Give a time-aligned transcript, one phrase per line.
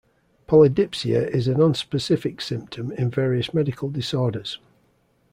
[0.47, 4.57] Polydipsia is a nonspecific symptom in various medical disorders.